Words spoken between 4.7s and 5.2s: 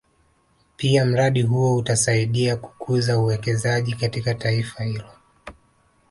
hilo